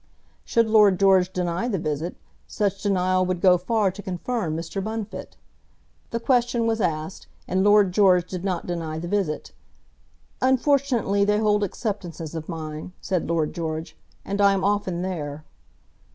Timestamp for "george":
0.99-1.31, 7.91-8.27, 13.53-13.95